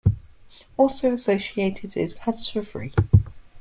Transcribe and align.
Also 0.77 1.13
associated 1.13 1.95
is 1.95 2.17
"Ads 2.25 2.49
for 2.49 2.63
Free". 2.63 2.91